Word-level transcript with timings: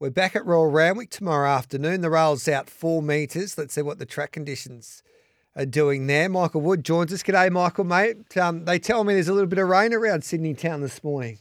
We're 0.00 0.10
back 0.10 0.36
at 0.36 0.46
Royal 0.46 0.68
Randwick 0.68 1.10
tomorrow 1.10 1.50
afternoon. 1.50 2.02
The 2.02 2.10
rail's 2.10 2.46
out 2.46 2.70
four 2.70 3.02
metres. 3.02 3.58
Let's 3.58 3.74
see 3.74 3.82
what 3.82 3.98
the 3.98 4.06
track 4.06 4.30
conditions 4.30 5.02
are 5.56 5.66
doing 5.66 6.06
there. 6.06 6.28
Michael 6.28 6.60
Wood 6.60 6.84
joins 6.84 7.12
us. 7.12 7.24
G'day, 7.24 7.50
Michael, 7.50 7.82
mate. 7.82 8.36
Um, 8.36 8.64
they 8.64 8.78
tell 8.78 9.02
me 9.02 9.14
there's 9.14 9.26
a 9.26 9.32
little 9.32 9.48
bit 9.48 9.58
of 9.58 9.66
rain 9.66 9.92
around 9.92 10.22
Sydney 10.22 10.54
town 10.54 10.82
this 10.82 11.02
morning. 11.02 11.38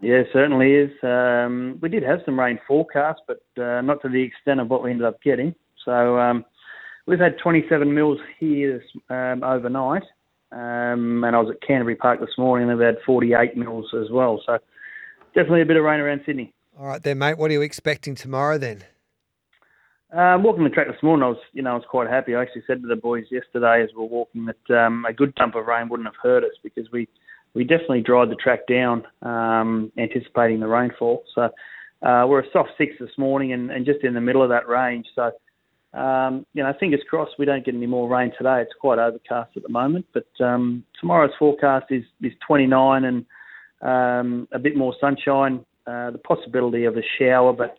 Yeah, 0.00 0.22
certainly 0.32 0.72
is. 0.72 0.90
Um, 1.04 1.78
we 1.80 1.88
did 1.88 2.02
have 2.02 2.22
some 2.24 2.40
rain 2.40 2.58
forecast, 2.66 3.20
but 3.28 3.40
uh, 3.56 3.82
not 3.82 4.02
to 4.02 4.08
the 4.08 4.20
extent 4.20 4.58
of 4.58 4.68
what 4.68 4.82
we 4.82 4.90
ended 4.90 5.06
up 5.06 5.22
getting. 5.22 5.54
So 5.84 6.18
um, 6.18 6.44
we've 7.06 7.20
had 7.20 7.38
27 7.40 7.94
mils 7.94 8.18
here 8.40 8.82
um, 9.10 9.44
overnight, 9.44 10.02
um, 10.50 11.22
and 11.22 11.36
I 11.36 11.40
was 11.40 11.54
at 11.54 11.64
Canterbury 11.64 11.94
Park 11.94 12.18
this 12.18 12.36
morning, 12.36 12.68
and 12.68 12.76
we've 12.76 12.84
had 12.84 12.96
48 13.06 13.56
mils 13.56 13.94
as 13.94 14.10
well. 14.10 14.42
So 14.44 14.58
definitely 15.36 15.62
a 15.62 15.66
bit 15.66 15.76
of 15.76 15.84
rain 15.84 16.00
around 16.00 16.22
Sydney. 16.26 16.52
All 16.78 16.86
right, 16.86 17.02
then, 17.02 17.18
mate. 17.18 17.36
What 17.36 17.50
are 17.50 17.54
you 17.54 17.62
expecting 17.62 18.14
tomorrow 18.14 18.56
then? 18.56 18.84
Um, 20.12 20.44
walking 20.44 20.62
the 20.62 20.70
track 20.70 20.86
this 20.86 21.02
morning, 21.02 21.24
I 21.24 21.28
was, 21.30 21.38
you 21.52 21.60
know, 21.60 21.72
I 21.72 21.74
was 21.74 21.84
quite 21.90 22.08
happy. 22.08 22.36
I 22.36 22.42
actually 22.42 22.62
said 22.68 22.82
to 22.82 22.88
the 22.88 22.94
boys 22.94 23.24
yesterday 23.32 23.82
as 23.82 23.90
we 23.96 24.02
were 24.02 24.08
walking 24.08 24.46
that 24.46 24.86
um, 24.86 25.04
a 25.04 25.12
good 25.12 25.34
dump 25.34 25.56
of 25.56 25.66
rain 25.66 25.88
wouldn't 25.88 26.06
have 26.06 26.14
hurt 26.22 26.44
us 26.44 26.52
because 26.62 26.86
we, 26.92 27.08
we 27.52 27.64
definitely 27.64 28.02
dried 28.02 28.30
the 28.30 28.36
track 28.36 28.60
down, 28.68 29.02
um, 29.22 29.90
anticipating 29.98 30.60
the 30.60 30.68
rainfall. 30.68 31.24
So 31.34 31.50
uh, 32.06 32.26
we're 32.28 32.42
a 32.42 32.50
soft 32.52 32.70
six 32.78 32.94
this 33.00 33.10
morning 33.18 33.52
and, 33.52 33.72
and 33.72 33.84
just 33.84 34.04
in 34.04 34.14
the 34.14 34.20
middle 34.20 34.44
of 34.44 34.48
that 34.50 34.68
range. 34.68 35.06
So, 35.16 35.32
um, 35.98 36.46
you 36.54 36.62
know, 36.62 36.72
fingers 36.78 37.00
crossed 37.10 37.32
we 37.40 37.44
don't 37.44 37.64
get 37.64 37.74
any 37.74 37.86
more 37.86 38.08
rain 38.08 38.30
today. 38.38 38.62
It's 38.62 38.72
quite 38.80 39.00
overcast 39.00 39.50
at 39.56 39.64
the 39.64 39.68
moment, 39.68 40.06
but 40.14 40.28
um, 40.38 40.84
tomorrow's 41.00 41.32
forecast 41.40 41.86
is, 41.90 42.04
is 42.22 42.32
29 42.46 43.04
and 43.04 43.26
um, 43.82 44.48
a 44.52 44.60
bit 44.60 44.76
more 44.76 44.94
sunshine, 45.00 45.64
uh, 45.88 46.10
the 46.10 46.18
possibility 46.18 46.84
of 46.84 46.96
a 46.96 47.02
shower, 47.18 47.52
but 47.52 47.78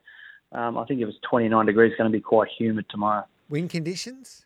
um, 0.58 0.78
I 0.78 0.86
think 0.86 1.02
if 1.02 1.08
it's 1.08 1.18
29 1.30 1.66
degrees, 1.66 1.92
it's 1.92 1.98
going 1.98 2.12
to 2.12 2.18
be 2.18 2.22
quite 2.22 2.50
humid 2.58 2.86
tomorrow. 2.90 3.24
Wind 3.50 3.70
conditions? 3.70 4.46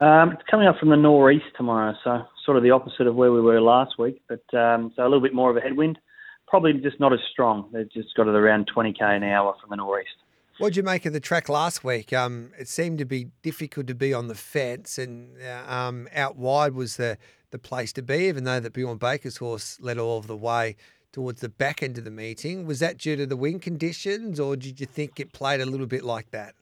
Um, 0.00 0.32
it's 0.32 0.42
coming 0.50 0.68
up 0.68 0.78
from 0.78 0.90
the 0.90 0.96
northeast 0.96 1.46
tomorrow, 1.56 1.94
so 2.04 2.22
sort 2.44 2.56
of 2.56 2.62
the 2.62 2.70
opposite 2.70 3.06
of 3.06 3.14
where 3.14 3.32
we 3.32 3.40
were 3.40 3.60
last 3.60 3.98
week, 3.98 4.22
but 4.28 4.42
um, 4.56 4.92
so 4.94 5.02
a 5.02 5.04
little 5.04 5.20
bit 5.20 5.34
more 5.34 5.50
of 5.50 5.56
a 5.56 5.60
headwind. 5.60 5.98
Probably 6.46 6.74
just 6.74 7.00
not 7.00 7.12
as 7.12 7.20
strong. 7.32 7.68
They've 7.72 7.90
just 7.90 8.14
got 8.14 8.28
it 8.28 8.34
around 8.34 8.70
20k 8.74 9.02
an 9.02 9.24
hour 9.24 9.54
from 9.60 9.70
the 9.70 9.76
northeast. 9.76 10.14
What 10.58 10.68
did 10.68 10.76
you 10.76 10.82
make 10.84 11.04
of 11.06 11.12
the 11.12 11.20
track 11.20 11.48
last 11.48 11.82
week? 11.82 12.12
Um, 12.12 12.52
it 12.56 12.68
seemed 12.68 12.98
to 12.98 13.04
be 13.04 13.30
difficult 13.42 13.88
to 13.88 13.94
be 13.94 14.14
on 14.14 14.28
the 14.28 14.36
fence, 14.36 14.98
and 14.98 15.36
uh, 15.42 15.72
um, 15.72 16.06
out 16.14 16.36
wide 16.36 16.74
was 16.74 16.96
the, 16.96 17.18
the 17.50 17.58
place 17.58 17.92
to 17.94 18.02
be, 18.02 18.28
even 18.28 18.44
though 18.44 18.60
the 18.60 18.70
Bjorn 18.70 18.98
Baker's 18.98 19.38
horse 19.38 19.78
led 19.80 19.98
all 19.98 20.18
of 20.18 20.28
the 20.28 20.36
way 20.36 20.76
towards 21.14 21.40
the 21.40 21.48
back 21.48 21.82
end 21.82 21.96
of 21.96 22.04
the 22.04 22.10
meeting. 22.10 22.66
Was 22.66 22.80
that 22.80 22.98
due 22.98 23.14
to 23.16 23.24
the 23.24 23.36
wind 23.36 23.62
conditions, 23.62 24.40
or 24.40 24.56
did 24.56 24.80
you 24.80 24.86
think 24.86 25.20
it 25.20 25.32
played 25.32 25.60
a 25.60 25.66
little 25.66 25.86
bit 25.86 26.04
like 26.04 26.32
that? 26.32 26.54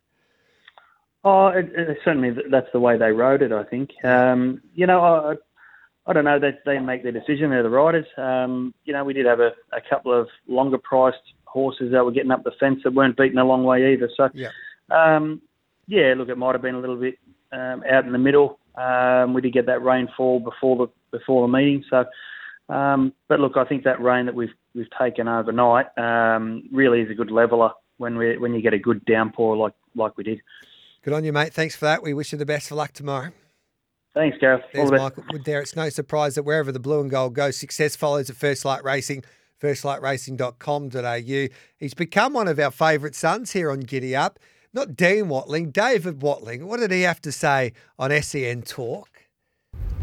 Oh, 1.24 1.48
it, 1.48 1.72
it, 1.74 1.98
certainly 2.04 2.36
that's 2.50 2.68
the 2.72 2.80
way 2.80 2.98
they 2.98 3.12
rode 3.12 3.42
it. 3.42 3.50
I 3.50 3.64
think. 3.64 3.90
Um, 4.04 4.60
you 4.74 4.86
know, 4.86 5.00
I, 5.00 5.34
I 6.06 6.12
don't 6.12 6.24
know. 6.24 6.38
They 6.38 6.52
they 6.66 6.78
make 6.78 7.02
their 7.02 7.12
decision. 7.12 7.50
They're 7.50 7.62
the 7.62 7.70
riders. 7.70 8.06
Um, 8.18 8.74
you 8.84 8.92
know, 8.92 9.04
we 9.04 9.14
did 9.14 9.24
have 9.24 9.40
a, 9.40 9.52
a 9.72 9.80
couple 9.88 10.12
of 10.12 10.28
longer 10.46 10.78
priced 10.78 11.16
horses 11.46 11.92
that 11.92 12.04
were 12.04 12.12
getting 12.12 12.30
up 12.30 12.44
the 12.44 12.52
fence 12.60 12.80
that 12.84 12.92
weren't 12.92 13.16
beaten 13.16 13.38
a 13.38 13.44
long 13.44 13.64
way 13.64 13.92
either. 13.94 14.10
So, 14.16 14.28
yeah, 14.34 14.48
um, 14.90 15.40
yeah. 15.86 16.12
Look, 16.16 16.28
it 16.28 16.36
might 16.36 16.52
have 16.52 16.62
been 16.62 16.74
a 16.74 16.80
little 16.80 16.96
bit 16.96 17.18
um, 17.52 17.82
out 17.90 18.04
in 18.04 18.12
the 18.12 18.18
middle. 18.18 18.58
Um, 18.74 19.32
we 19.32 19.40
did 19.40 19.54
get 19.54 19.66
that 19.66 19.82
rainfall 19.82 20.40
before 20.40 20.76
the 20.76 21.16
before 21.16 21.46
the 21.46 21.52
meeting, 21.52 21.84
so 21.88 22.04
um, 22.68 23.12
but 23.28 23.40
look, 23.40 23.56
I 23.56 23.64
think 23.64 23.84
that 23.84 24.00
rain 24.00 24.26
that 24.26 24.34
we've 24.34 24.54
we've 24.74 24.90
taken 24.98 25.28
overnight 25.28 25.86
um, 25.98 26.68
really 26.72 27.00
is 27.00 27.10
a 27.10 27.14
good 27.14 27.30
leveler 27.30 27.70
when 27.98 28.16
we 28.16 28.38
when 28.38 28.54
you 28.54 28.62
get 28.62 28.74
a 28.74 28.78
good 28.78 29.04
downpour 29.04 29.56
like 29.56 29.74
like 29.94 30.16
we 30.16 30.24
did. 30.24 30.40
Good 31.02 31.14
on 31.14 31.24
you, 31.24 31.32
mate. 31.32 31.52
Thanks 31.52 31.74
for 31.74 31.84
that. 31.86 32.02
We 32.02 32.14
wish 32.14 32.32
you 32.32 32.38
the 32.38 32.46
best 32.46 32.70
of 32.70 32.76
luck 32.76 32.92
tomorrow. 32.92 33.30
Thanks, 34.14 34.36
Gareth. 34.38 34.62
There's 34.72 34.90
the 34.90 34.98
Michael 34.98 35.24
Wood 35.32 35.44
there. 35.44 35.60
It's 35.60 35.74
no 35.74 35.88
surprise 35.88 36.34
that 36.34 36.44
wherever 36.44 36.70
the 36.70 36.78
blue 36.78 37.00
and 37.00 37.10
gold 37.10 37.34
goes, 37.34 37.56
success 37.56 37.96
follows 37.96 38.28
at 38.28 38.36
First 38.36 38.64
Light 38.64 38.84
Racing, 38.84 39.24
firstlightracing.com.au. 39.60 41.54
He's 41.78 41.94
become 41.94 42.34
one 42.34 42.46
of 42.46 42.58
our 42.58 42.70
favourite 42.70 43.14
sons 43.14 43.52
here 43.52 43.70
on 43.70 43.80
Giddy 43.80 44.14
Up. 44.14 44.38
Not 44.74 44.96
Dean 44.96 45.28
Watling, 45.28 45.70
David 45.70 46.22
Watling. 46.22 46.66
What 46.66 46.80
did 46.80 46.90
he 46.90 47.02
have 47.02 47.20
to 47.22 47.32
say 47.32 47.72
on 47.98 48.10
SEN 48.22 48.62
Talk? 48.62 49.08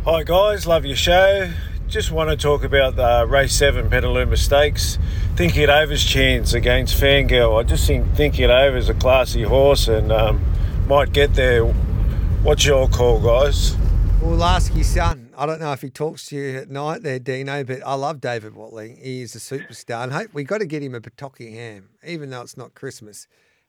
Hi, 0.05 0.23
guys. 0.23 0.65
Love 0.65 0.85
your 0.85 0.95
show. 0.95 1.51
Just 1.89 2.11
want 2.11 2.29
to 2.29 2.37
talk 2.37 2.63
about 2.63 2.97
the 2.97 3.25
race 3.27 3.55
seven 3.55 3.89
Petaluma 3.89 4.37
Stakes. 4.37 4.99
Thinking 5.35 5.63
it 5.63 5.69
over's 5.69 6.05
chance 6.05 6.53
against 6.53 7.01
Fangirl. 7.01 7.59
I 7.59 7.63
just 7.63 7.87
think 7.87 8.13
Thinking 8.13 8.43
it 8.43 8.51
over 8.51 8.77
is 8.77 8.89
a 8.89 8.93
classy 8.93 9.41
horse 9.41 9.87
and 9.87 10.11
um, 10.11 10.39
might 10.87 11.13
get 11.13 11.33
there. 11.33 11.65
What's 11.65 12.63
your 12.63 12.87
call, 12.89 13.19
guys? 13.19 13.75
We'll 14.21 14.43
ask 14.43 14.75
your 14.75 14.83
son. 14.83 15.31
I 15.35 15.47
don't 15.47 15.59
know 15.59 15.73
if 15.73 15.81
he 15.81 15.89
talks 15.89 16.27
to 16.27 16.35
you 16.35 16.59
at 16.59 16.69
night 16.69 17.01
there, 17.01 17.17
Dino, 17.17 17.63
but 17.63 17.81
I 17.83 17.95
love 17.95 18.21
David 18.21 18.53
Watling. 18.53 18.97
He 18.97 19.23
is 19.23 19.33
a 19.33 19.39
superstar. 19.39 20.03
And 20.03 20.13
hope 20.13 20.31
we 20.31 20.43
got 20.43 20.59
to 20.59 20.67
get 20.67 20.83
him 20.83 20.93
a 20.93 21.01
Pawtucket 21.01 21.51
ham, 21.51 21.89
even 22.05 22.29
though 22.29 22.41
it's 22.41 22.55
not 22.55 22.75
Christmas. 22.75 23.25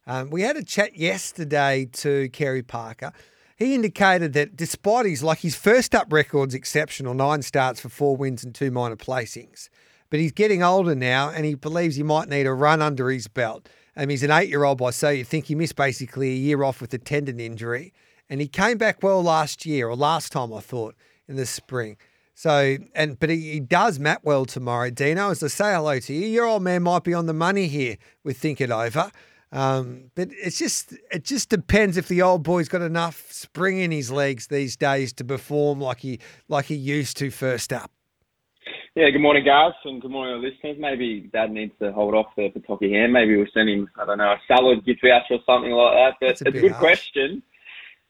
Um, 0.06 0.28
we 0.28 0.42
had 0.42 0.58
a 0.58 0.62
chat 0.62 0.94
yesterday 0.94 1.88
to 1.92 2.28
Kerry 2.34 2.62
Parker. 2.62 3.12
He 3.60 3.74
indicated 3.74 4.32
that 4.32 4.56
despite 4.56 5.04
his 5.04 5.22
like 5.22 5.40
his 5.40 5.54
first 5.54 5.94
up 5.94 6.10
record's 6.10 6.54
exceptional, 6.54 7.12
nine 7.12 7.42
starts 7.42 7.78
for 7.78 7.90
four 7.90 8.16
wins 8.16 8.42
and 8.42 8.54
two 8.54 8.70
minor 8.70 8.96
placings, 8.96 9.68
but 10.08 10.18
he's 10.18 10.32
getting 10.32 10.62
older 10.62 10.94
now 10.94 11.28
and 11.28 11.44
he 11.44 11.54
believes 11.54 11.96
he 11.96 12.02
might 12.02 12.30
need 12.30 12.46
a 12.46 12.54
run 12.54 12.80
under 12.80 13.10
his 13.10 13.28
belt. 13.28 13.68
Um, 13.98 14.08
he's 14.08 14.22
an 14.22 14.30
eight-year-old 14.30 14.78
by 14.78 14.92
so 14.92 15.10
you 15.10 15.24
think 15.24 15.44
he 15.44 15.54
missed 15.54 15.76
basically 15.76 16.30
a 16.30 16.36
year 16.36 16.64
off 16.64 16.80
with 16.80 16.94
a 16.94 16.98
tendon 16.98 17.38
injury, 17.38 17.92
and 18.30 18.40
he 18.40 18.48
came 18.48 18.78
back 18.78 19.02
well 19.02 19.22
last 19.22 19.66
year 19.66 19.90
or 19.90 19.94
last 19.94 20.32
time 20.32 20.54
I 20.54 20.60
thought 20.60 20.94
in 21.28 21.36
the 21.36 21.44
spring. 21.44 21.98
So 22.34 22.78
and 22.94 23.20
but 23.20 23.28
he, 23.28 23.52
he 23.52 23.60
does 23.60 23.98
map 23.98 24.22
well 24.24 24.46
tomorrow, 24.46 24.88
Dino. 24.88 25.32
As 25.32 25.42
I 25.42 25.48
say 25.48 25.74
hello 25.74 25.98
to 26.00 26.14
you, 26.14 26.26
your 26.28 26.46
old 26.46 26.62
man 26.62 26.82
might 26.82 27.04
be 27.04 27.12
on 27.12 27.26
the 27.26 27.34
money 27.34 27.66
here 27.66 27.98
with 28.24 28.38
Think 28.38 28.62
It 28.62 28.70
Over. 28.70 29.10
Um, 29.52 30.10
but 30.14 30.28
it's 30.30 30.58
just 30.58 30.94
it 31.10 31.24
just 31.24 31.48
depends 31.48 31.96
if 31.96 32.06
the 32.06 32.22
old 32.22 32.44
boy's 32.44 32.68
got 32.68 32.82
enough 32.82 33.32
spring 33.32 33.78
in 33.78 33.90
his 33.90 34.10
legs 34.10 34.46
these 34.46 34.76
days 34.76 35.12
to 35.14 35.24
perform 35.24 35.80
like 35.80 35.98
he 36.00 36.20
like 36.48 36.66
he 36.66 36.76
used 36.76 37.16
to 37.16 37.30
first 37.30 37.72
up. 37.72 37.90
Yeah, 38.94 39.08
good 39.10 39.20
morning, 39.22 39.44
guys, 39.44 39.72
and 39.84 40.02
good 40.02 40.10
morning, 40.10 40.42
listeners. 40.42 40.76
Maybe 40.78 41.30
Dad 41.32 41.50
needs 41.52 41.72
to 41.80 41.92
hold 41.92 42.14
off 42.14 42.26
the 42.36 42.48
Pawtucket 42.50 42.90
hand. 42.90 43.12
Maybe 43.12 43.36
we'll 43.36 43.46
send 43.54 43.68
him, 43.68 43.88
I 44.00 44.04
don't 44.04 44.18
know, 44.18 44.32
a 44.32 44.40
salad 44.48 44.84
gift 44.84 45.00
voucher 45.02 45.34
or 45.34 45.38
something 45.46 45.70
like 45.70 45.94
that. 45.94 46.14
But 46.20 46.26
That's 46.26 46.42
a 46.42 46.48
it's 46.48 46.58
a 46.58 46.60
good 46.60 46.72
harsh. 46.72 46.80
question. 46.80 47.42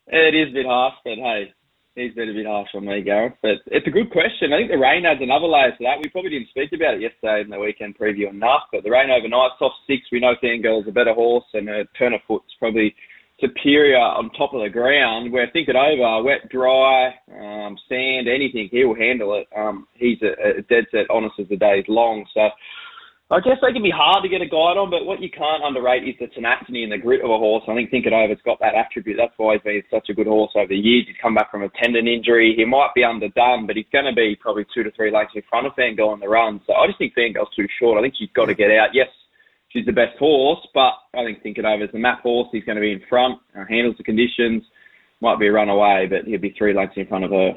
It 0.07 0.34
is 0.34 0.49
a 0.49 0.53
bit 0.53 0.67
harsh, 0.67 0.95
but 1.05 1.17
hey, 1.17 1.53
he's 2.00 2.15
been 2.15 2.31
a 2.31 2.34
bit 2.34 2.47
harsh 2.47 2.71
on 2.75 2.87
me, 2.87 3.03
Gareth. 3.03 3.34
But 3.43 3.62
it's 3.66 3.87
a 3.87 3.91
good 3.91 4.11
question. 4.11 4.53
I 4.53 4.59
think 4.59 4.71
the 4.71 4.78
rain 4.78 5.06
adds 5.06 5.21
another 5.22 5.47
layer 5.47 5.71
to 5.71 5.84
that. 5.84 6.00
We 6.03 6.09
probably 6.09 6.31
didn't 6.31 6.49
speak 6.50 6.72
about 6.72 6.94
it 6.94 7.03
yesterday 7.03 7.43
in 7.43 7.50
the 7.50 7.59
weekend 7.59 7.99
preview 7.99 8.31
enough, 8.31 8.72
but 8.72 8.83
the 8.83 8.91
rain 8.91 9.11
overnight, 9.11 9.53
soft 9.59 9.77
six, 9.87 10.03
we 10.10 10.21
know 10.21 10.34
Fangirl's 10.43 10.89
a 10.89 10.93
better 10.93 11.15
horse 11.15 11.44
and 11.55 11.69
her 11.69 11.84
turn 11.99 12.15
of 12.15 12.21
foot's 12.27 12.55
probably 12.59 12.94
superior 13.41 13.99
on 13.99 14.31
top 14.31 14.53
of 14.53 14.62
the 14.62 14.69
ground. 14.69 15.33
Where 15.33 15.49
Think 15.53 15.69
It 15.69 15.77
Over, 15.77 16.22
wet, 16.22 16.49
dry, 16.50 17.15
um, 17.33 17.77
sand, 17.89 18.28
anything, 18.28 18.69
he'll 18.71 18.94
handle 18.94 19.34
it. 19.34 19.49
Um, 19.56 19.87
he's 19.94 20.19
a, 20.22 20.59
a 20.59 20.62
dead 20.69 20.84
set 20.91 21.10
honest 21.10 21.34
as 21.41 21.49
the 21.49 21.56
day's 21.56 21.84
long. 21.89 22.27
So 22.34 22.49
I 23.30 23.38
guess 23.38 23.62
they 23.62 23.70
can 23.72 23.86
be 23.86 23.94
hard 23.94 24.24
to 24.24 24.28
get 24.28 24.42
a 24.42 24.50
guide 24.50 24.74
on, 24.74 24.91
but 24.91 25.06
what 25.06 25.22
you 25.22 25.30
can't 25.30 25.62
underrate 25.62 26.02
is 26.02 26.18
the 26.18 26.26
tenacity 26.34 26.82
and 26.82 26.91
the 26.91 26.98
grit 26.98 27.22
of 27.22 27.30
a 27.30 27.38
horse. 27.38 27.62
I 27.70 27.78
think 27.78 27.88
Think 27.88 28.06
It 28.06 28.12
Over's 28.12 28.42
got 28.44 28.58
that 28.58 28.74
attribute. 28.74 29.14
That's 29.16 29.38
why 29.38 29.54
he's 29.54 29.62
been 29.62 29.82
such 29.86 30.10
a 30.10 30.14
good 30.14 30.26
horse 30.26 30.50
over 30.56 30.66
the 30.66 30.74
years. 30.74 31.06
He's 31.06 31.14
come 31.22 31.38
back 31.38 31.48
from 31.48 31.62
a 31.62 31.70
tendon 31.78 32.08
injury. 32.08 32.54
He 32.58 32.64
might 32.64 32.91
be 32.92 33.04
underdone, 33.04 33.68
but 33.68 33.76
he's 33.76 33.86
going 33.92 34.10
to 34.10 34.12
be 34.12 34.34
probably 34.34 34.66
two 34.74 34.82
to 34.82 34.91
three 34.98 35.12
lengths 35.14 35.38
in 35.38 35.46
front 35.48 35.68
of 35.68 35.78
Fangirl 35.78 36.10
on 36.10 36.18
the 36.18 36.26
run. 36.26 36.60
So 36.66 36.74
I 36.74 36.88
just 36.88 36.98
think 36.98 37.14
Fangirl's 37.14 37.54
too 37.54 37.68
short. 37.78 37.98
I 37.98 38.02
think 38.02 38.14
she's 38.18 38.34
got 38.34 38.46
to 38.46 38.54
get 38.54 38.72
out. 38.74 38.91
Yes, 38.98 39.06
she's 39.68 39.86
the 39.86 39.94
best 39.94 40.18
horse, 40.18 40.66
but 40.74 40.98
I 41.14 41.22
think 41.22 41.41
Think 41.41 41.58
It 41.58 41.65
Over's 41.65 41.92
the 41.92 42.03
map 42.03 42.22
horse. 42.22 42.48
He's 42.50 42.65
going 42.65 42.83
to 42.83 42.83
be 42.83 42.98
in 42.98 43.03
front, 43.09 43.38
handles 43.54 43.94
the 43.97 44.03
conditions. 44.03 44.65
Might 45.21 45.38
be 45.38 45.47
a 45.47 45.53
runaway, 45.53 46.09
but 46.10 46.26
he'll 46.26 46.41
be 46.41 46.54
three 46.59 46.74
lengths 46.74 46.97
in 46.97 47.06
front 47.06 47.24
of 47.24 47.30
her. 47.30 47.53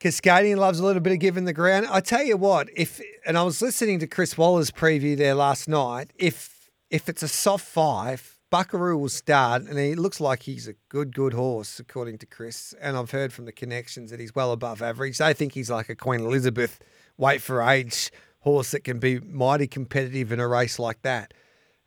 Cascadian 0.00 0.56
loves 0.56 0.80
a 0.80 0.84
little 0.84 1.02
bit 1.02 1.12
of 1.12 1.18
giving 1.18 1.44
the 1.44 1.52
ground. 1.52 1.86
I 1.90 2.00
tell 2.00 2.22
you 2.22 2.36
what, 2.36 2.68
if 2.74 3.00
and 3.26 3.36
I 3.36 3.42
was 3.42 3.60
listening 3.60 3.98
to 4.00 4.06
Chris 4.06 4.36
Waller's 4.38 4.70
preview 4.70 5.16
there 5.16 5.34
last 5.34 5.68
night. 5.68 6.10
If 6.16 6.70
if 6.90 7.08
it's 7.08 7.22
a 7.22 7.28
soft 7.28 7.66
five, 7.66 8.38
Buckaroo 8.50 8.96
will 8.98 9.08
start, 9.10 9.62
and 9.62 9.78
he 9.78 9.94
looks 9.94 10.18
like 10.20 10.42
he's 10.44 10.66
a 10.66 10.72
good, 10.88 11.14
good 11.14 11.34
horse 11.34 11.78
according 11.78 12.18
to 12.18 12.26
Chris. 12.26 12.74
And 12.80 12.96
I've 12.96 13.10
heard 13.12 13.32
from 13.32 13.44
the 13.44 13.52
connections 13.52 14.10
that 14.10 14.18
he's 14.18 14.34
well 14.34 14.52
above 14.52 14.82
average. 14.82 15.18
They 15.18 15.34
think 15.34 15.52
he's 15.52 15.70
like 15.70 15.88
a 15.88 15.94
Queen 15.94 16.20
Elizabeth 16.20 16.80
weight 17.16 17.42
for 17.42 17.62
age 17.62 18.10
horse 18.40 18.70
that 18.72 18.84
can 18.84 18.98
be 18.98 19.20
mighty 19.20 19.66
competitive 19.68 20.32
in 20.32 20.40
a 20.40 20.48
race 20.48 20.78
like 20.78 21.02
that. 21.02 21.32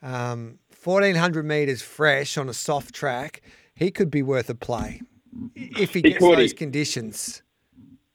Um, 0.03 0.59
1400 0.83 1.43
metres 1.45 1.81
fresh 1.81 2.37
on 2.37 2.47
a 2.47 2.53
soft 2.53 2.93
track, 2.93 3.41
he 3.75 3.89
could 3.89 4.11
be 4.11 4.21
worth 4.21 4.49
a 4.49 4.55
play 4.55 5.01
if 5.55 5.93
he 5.93 5.99
He 5.99 6.09
gets 6.11 6.19
could. 6.19 6.37
those 6.37 6.51
He- 6.51 6.57
conditions. 6.57 7.41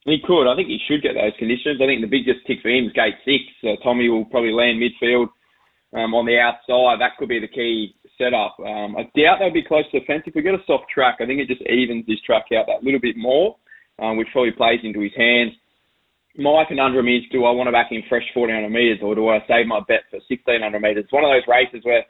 He 0.05 0.17
could. 0.25 0.47
I 0.49 0.55
think 0.55 0.69
he 0.69 0.79
should 0.87 1.03
get 1.03 1.13
those 1.15 1.35
conditions. 1.37 1.81
I 1.81 1.85
think 1.85 2.01
the 2.01 2.07
biggest 2.07 2.45
tick 2.47 2.59
for 2.61 2.69
him 2.69 2.85
is 2.85 2.93
gate 2.93 3.19
six. 3.25 3.43
So 3.61 3.75
Tommy 3.83 4.09
will 4.09 4.25
probably 4.25 4.51
land 4.51 4.81
midfield. 4.81 5.27
um, 5.93 6.13
on 6.13 6.25
the 6.25 6.37
outside, 6.37 7.01
that 7.01 7.17
could 7.17 7.29
be 7.29 7.39
the 7.39 7.47
key 7.49 7.95
setup. 8.17 8.59
Um, 8.59 8.95
I 8.95 9.09
doubt 9.17 9.39
they'll 9.39 9.53
be 9.53 9.65
close 9.65 9.85
to 9.91 9.99
the 9.99 10.05
fence. 10.05 10.23
If 10.25 10.35
we 10.35 10.41
get 10.41 10.53
a 10.53 10.63
soft 10.67 10.85
track, 10.93 11.17
I 11.19 11.25
think 11.25 11.39
it 11.41 11.47
just 11.47 11.65
evens 11.65 12.05
his 12.07 12.21
track 12.21 12.45
out 12.53 12.67
that 12.67 12.83
little 12.83 12.99
bit 12.99 13.17
more, 13.17 13.55
um, 13.97 14.17
which 14.17 14.27
probably 14.31 14.51
plays 14.51 14.79
into 14.83 14.99
his 14.99 15.15
hands. 15.17 15.53
My 16.37 16.63
conundrum 16.67 17.07
is, 17.09 17.23
do 17.31 17.43
I 17.45 17.51
want 17.51 17.67
to 17.67 17.75
back 17.75 17.91
him 17.91 18.03
fresh 18.07 18.23
1400 18.33 18.69
metres 18.69 18.99
or 19.01 19.15
do 19.15 19.27
I 19.29 19.41
save 19.47 19.65
my 19.65 19.81
bet 19.87 20.05
for 20.13 20.21
1600 20.29 20.79
metres? 20.79 21.03
It's 21.03 21.13
one 21.13 21.25
of 21.25 21.33
those 21.33 21.47
races 21.49 21.83
where 21.83 22.05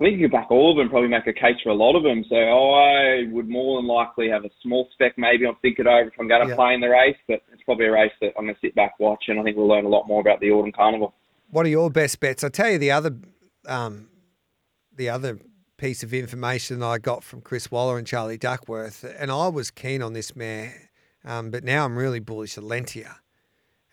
I 0.00 0.04
think 0.04 0.18
you 0.18 0.24
could 0.26 0.32
back 0.32 0.50
all 0.50 0.72
of 0.72 0.76
them, 0.76 0.90
probably 0.90 1.08
make 1.08 1.26
a 1.28 1.32
case 1.32 1.56
for 1.62 1.70
a 1.70 1.74
lot 1.74 1.94
of 1.94 2.02
them. 2.02 2.24
So 2.28 2.34
I 2.34 3.28
would 3.30 3.48
more 3.48 3.78
than 3.78 3.86
likely 3.86 4.28
have 4.28 4.44
a 4.44 4.50
small 4.60 4.88
spec 4.92 5.16
maybe 5.16 5.46
I'm 5.46 5.54
thinking 5.62 5.86
over 5.86 6.08
if 6.08 6.14
I'm 6.18 6.26
going 6.26 6.42
to 6.42 6.48
yeah. 6.48 6.56
play 6.56 6.74
in 6.74 6.80
the 6.80 6.88
race, 6.88 7.16
but 7.28 7.42
it's 7.52 7.62
probably 7.64 7.86
a 7.86 7.92
race 7.92 8.12
that 8.20 8.32
I'm 8.36 8.44
going 8.44 8.54
to 8.54 8.60
sit 8.60 8.74
back, 8.74 8.98
watch, 8.98 9.24
and 9.28 9.38
I 9.38 9.44
think 9.44 9.56
we'll 9.56 9.68
learn 9.68 9.84
a 9.84 9.88
lot 9.88 10.08
more 10.08 10.20
about 10.20 10.40
the 10.40 10.50
Autumn 10.50 10.72
Carnival. 10.72 11.14
What 11.50 11.64
are 11.64 11.68
your 11.68 11.90
best 11.90 12.18
bets? 12.18 12.42
I'll 12.42 12.50
tell 12.50 12.70
you 12.70 12.78
the 12.78 12.90
other, 12.90 13.16
um, 13.66 14.08
the 14.96 15.10
other 15.10 15.38
piece 15.76 16.02
of 16.02 16.12
information 16.12 16.82
I 16.82 16.98
got 16.98 17.22
from 17.22 17.40
Chris 17.40 17.70
Waller 17.70 17.96
and 17.96 18.06
Charlie 18.06 18.38
Duckworth, 18.38 19.04
and 19.04 19.30
I 19.30 19.46
was 19.46 19.70
keen 19.70 20.02
on 20.02 20.12
this 20.12 20.34
mare, 20.34 20.90
um, 21.24 21.52
but 21.52 21.62
now 21.62 21.84
I'm 21.84 21.96
really 21.96 22.20
bullish 22.20 22.58
at 22.58 22.64
Lentia 22.64 23.16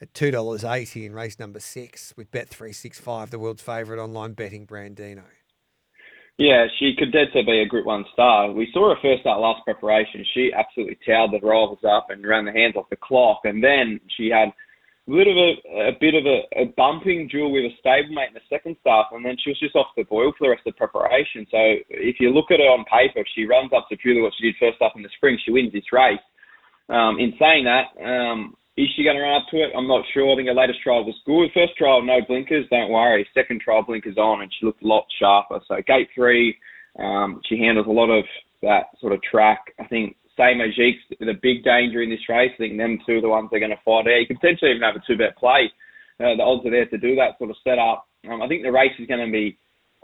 at 0.01 0.13
two 0.15 0.31
dollars 0.31 0.63
eighty 0.63 1.05
in 1.05 1.13
race 1.13 1.37
number 1.37 1.59
six 1.59 2.11
with 2.17 2.31
Bet 2.31 2.49
three 2.49 2.73
six 2.73 2.99
five, 2.99 3.29
the 3.29 3.37
world's 3.37 3.61
favourite 3.61 4.01
online 4.01 4.33
betting 4.33 4.65
brand 4.65 4.95
Dino. 4.95 5.23
Yeah, 6.37 6.65
she 6.79 6.95
could 6.97 7.11
dead 7.11 7.27
set 7.33 7.45
be 7.45 7.61
a 7.61 7.67
Group 7.67 7.85
One 7.85 8.05
star. 8.13 8.51
We 8.51 8.69
saw 8.73 8.89
her 8.89 9.01
first 9.01 9.21
start 9.21 9.39
last 9.39 9.63
preparation. 9.63 10.25
She 10.33 10.51
absolutely 10.51 10.97
towed 11.05 11.31
the 11.31 11.45
rivals 11.45 11.83
up 11.87 12.07
and 12.09 12.25
ran 12.25 12.45
the 12.45 12.51
hands 12.51 12.75
off 12.75 12.89
the 12.89 12.95
clock, 12.95 13.41
and 13.43 13.63
then 13.63 13.99
she 14.17 14.29
had 14.29 14.49
a 14.49 15.11
little 15.11 15.35
bit 15.35 15.63
a 15.69 15.91
bit 15.99 16.15
of 16.15 16.25
a, 16.25 16.41
a 16.61 16.65
bumping 16.77 17.27
duel 17.27 17.51
with 17.51 17.65
a 17.65 17.73
stablemate 17.85 18.29
in 18.29 18.33
the 18.33 18.49
second 18.49 18.75
start, 18.81 19.07
and 19.11 19.23
then 19.23 19.35
she 19.43 19.51
was 19.51 19.59
just 19.59 19.75
off 19.75 19.93
the 19.95 20.03
boil 20.03 20.31
for 20.37 20.47
the 20.47 20.49
rest 20.49 20.65
of 20.65 20.73
the 20.73 20.77
preparation. 20.77 21.45
So 21.51 21.57
if 21.89 22.17
you 22.19 22.31
look 22.31 22.49
at 22.49 22.59
her 22.59 22.73
on 22.73 22.85
paper, 22.85 23.19
if 23.19 23.27
she 23.35 23.45
runs 23.45 23.71
up 23.75 23.87
to 23.89 23.97
purely 23.97 24.21
what 24.21 24.33
she 24.37 24.45
did 24.45 24.55
first 24.59 24.81
up 24.81 24.93
in 24.95 25.03
the 25.03 25.09
spring, 25.17 25.37
she 25.43 25.51
wins 25.51 25.73
this 25.73 25.91
race. 25.91 26.19
Um, 26.89 27.19
in 27.19 27.33
saying 27.39 27.65
that, 27.65 27.93
um, 28.03 28.55
is 28.77 28.87
she 28.95 29.03
going 29.03 29.17
to 29.17 29.21
run 29.21 29.41
up 29.41 29.47
to 29.51 29.57
it? 29.57 29.71
I'm 29.75 29.87
not 29.87 30.05
sure. 30.13 30.31
I 30.31 30.35
think 30.35 30.47
her 30.47 30.53
latest 30.53 30.81
trial 30.81 31.03
was 31.03 31.15
good. 31.25 31.49
First 31.53 31.77
trial, 31.77 32.01
no 32.01 32.19
blinkers, 32.27 32.65
don't 32.71 32.91
worry. 32.91 33.27
Second 33.33 33.61
trial, 33.61 33.83
blinkers 33.83 34.17
on, 34.17 34.41
and 34.41 34.51
she 34.51 34.65
looked 34.65 34.83
a 34.83 34.87
lot 34.87 35.05
sharper. 35.19 35.59
So 35.67 35.75
gate 35.85 36.09
three, 36.15 36.57
um, 36.97 37.41
she 37.47 37.57
handles 37.57 37.87
a 37.87 37.91
lot 37.91 38.09
of 38.09 38.23
that 38.61 38.85
sort 38.99 39.13
of 39.13 39.21
track. 39.21 39.73
I 39.79 39.85
think 39.85 40.15
Say 40.37 40.55
Magic's 40.55 41.03
the 41.19 41.33
big 41.41 41.63
danger 41.63 42.01
in 42.01 42.09
this 42.09 42.29
race. 42.29 42.51
I 42.55 42.57
think 42.57 42.77
them 42.77 42.99
two 43.05 43.17
are 43.17 43.21
the 43.21 43.29
ones 43.29 43.49
they're 43.51 43.59
going 43.59 43.75
to 43.75 43.83
fight 43.83 44.07
out. 44.07 44.19
You 44.19 44.27
could 44.27 44.39
potentially 44.39 44.71
even 44.71 44.81
have 44.81 44.95
a 44.95 45.03
two-bet 45.05 45.37
play. 45.37 45.71
Uh, 46.19 46.37
the 46.37 46.43
odds 46.43 46.65
are 46.65 46.71
there 46.71 46.85
to 46.85 46.97
do 46.97 47.15
that 47.15 47.37
sort 47.37 47.49
of 47.49 47.57
setup. 47.63 48.07
Um, 48.29 48.41
I 48.41 48.47
think 48.47 48.63
the 48.63 48.71
race 48.71 48.93
is 48.99 49.07
going 49.07 49.25
to 49.25 49.31
be, 49.31 49.57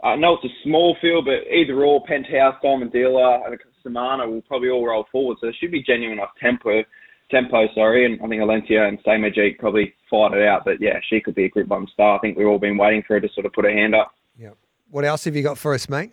I 0.04 0.16
know 0.16 0.34
it's 0.34 0.44
a 0.44 0.62
small 0.64 0.96
field, 1.00 1.24
but 1.24 1.48
either 1.50 1.82
or, 1.82 2.04
Penthouse, 2.04 2.60
Diamond 2.62 2.92
Dealer, 2.92 3.40
and 3.46 3.58
Samana 3.82 4.28
will 4.28 4.42
probably 4.42 4.68
all 4.68 4.86
roll 4.86 5.06
forward. 5.10 5.38
So 5.40 5.46
there 5.46 5.56
should 5.58 5.72
be 5.72 5.82
genuine 5.82 6.18
enough 6.18 6.36
tempo, 6.40 6.82
tempo, 7.30 7.66
sorry. 7.74 8.04
And 8.04 8.20
I 8.22 8.28
think 8.28 8.42
Alentia 8.42 8.88
and 8.88 8.98
Say 9.04 9.16
Magic 9.16 9.58
probably 9.58 9.94
fight 10.10 10.34
it 10.34 10.46
out. 10.46 10.64
But 10.64 10.80
yeah, 10.80 10.98
she 11.08 11.20
could 11.20 11.34
be 11.34 11.44
a 11.44 11.48
Group 11.48 11.68
1 11.68 11.86
star. 11.92 12.16
I 12.16 12.20
think 12.20 12.36
we've 12.36 12.46
all 12.46 12.58
been 12.58 12.76
waiting 12.76 13.02
for 13.06 13.14
her 13.14 13.20
to 13.20 13.28
sort 13.34 13.46
of 13.46 13.52
put 13.52 13.64
her 13.64 13.72
hand 13.72 13.94
up. 13.94 14.12
Yeah. 14.36 14.50
What 14.90 15.04
else 15.04 15.24
have 15.24 15.36
you 15.36 15.42
got 15.42 15.58
for 15.58 15.74
us, 15.74 15.88
mate? 15.88 16.12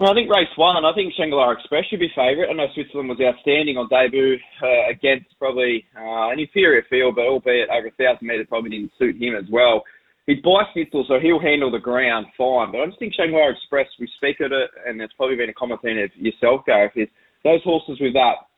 Well, 0.00 0.12
I 0.12 0.14
think 0.14 0.32
race 0.32 0.48
one, 0.56 0.82
I 0.82 0.94
think 0.94 1.12
Shangri-La 1.12 1.50
Express 1.50 1.84
should 1.84 2.00
be 2.00 2.08
favourite. 2.16 2.48
I 2.48 2.54
know 2.54 2.72
Switzerland 2.72 3.10
was 3.10 3.20
outstanding 3.20 3.76
on 3.76 3.86
debut 3.92 4.38
uh, 4.62 4.88
against 4.88 5.28
probably 5.38 5.84
uh, 5.94 6.32
an 6.32 6.40
inferior 6.40 6.82
field, 6.88 7.16
but 7.16 7.28
albeit 7.28 7.68
over 7.68 7.88
a 7.88 7.90
thousand 8.00 8.26
metres 8.26 8.46
probably 8.48 8.70
didn't 8.70 8.96
suit 8.98 9.20
him 9.20 9.36
as 9.36 9.44
well. 9.52 9.84
He's 10.24 10.40
bicycle, 10.40 11.04
so 11.06 11.20
he'll 11.20 11.38
handle 11.38 11.70
the 11.70 11.84
ground 11.84 12.32
fine. 12.38 12.72
But 12.72 12.80
I 12.80 12.86
just 12.86 12.98
think 12.98 13.12
Shangri-La 13.12 13.52
Express, 13.52 13.88
we 14.00 14.08
speak 14.16 14.40
of 14.40 14.52
it, 14.52 14.70
and 14.88 15.02
it's 15.02 15.12
probably 15.20 15.36
been 15.36 15.50
a 15.50 15.52
common 15.52 15.76
comment 15.76 16.00
of 16.00 16.16
yourself, 16.16 16.64
Gareth, 16.64 16.96
is 16.96 17.08
those 17.44 17.60
horses 17.62 18.00
with 18.00 18.14
that 18.14 18.48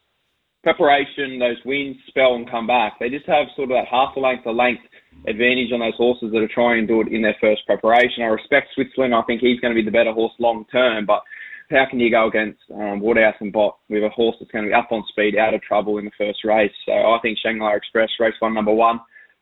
preparation, 0.62 1.38
those 1.38 1.59
wins, 1.64 1.97
spell 2.09 2.35
and 2.35 2.49
come 2.50 2.67
back, 2.67 2.99
they 2.99 3.09
just 3.09 3.26
have 3.26 3.47
sort 3.56 3.70
of 3.70 3.76
that 3.76 3.88
half 3.91 4.17
a 4.17 4.20
length 4.20 4.47
a 4.47 4.50
length 4.50 4.82
advantage 5.26 5.73
on 5.73 5.81
those 5.81 5.94
horses 5.97 6.31
that 6.32 6.43
are 6.43 6.49
trying 6.49 6.87
to 6.87 6.87
do 6.87 7.00
it 7.00 7.12
in 7.12 7.23
their 7.23 7.37
first 7.41 7.67
preparation. 7.67 8.23
I 8.23 8.26
respect 8.26 8.69
Switzerland. 8.75 9.14
I 9.14 9.23
think 9.23 9.41
he's 9.41 9.61
going 9.61 9.75
to 9.75 9.81
be 9.81 9.85
the 9.85 9.93
better 9.93 10.12
horse 10.12 10.32
long 10.38 10.64
term, 10.73 11.06
but 11.06 11.23
how 11.70 11.87
can 11.88 12.00
you 12.00 12.11
go 12.11 12.29
against 12.29 12.61
um, 12.75 13.00
Waterhouse 13.00 13.37
and 13.41 13.53
Bott 13.53 13.79
with 13.88 14.03
a 14.03 14.09
horse 14.11 14.37
that's 14.38 14.50
going 14.50 14.64
to 14.64 14.70
be 14.70 14.75
up 14.75 14.88
on 14.91 15.05
speed, 15.09 15.37
out 15.37 15.55
of 15.55 15.62
trouble 15.62 15.99
in 15.99 16.05
the 16.05 16.11
first 16.19 16.44
race? 16.44 16.73
So 16.87 16.93
I 16.93 17.19
think 17.23 17.38
Shangri-La 17.38 17.75
Express, 17.75 18.11
race 18.20 18.35
one, 18.41 18.55
number 18.55 18.73
one, 18.73 19.00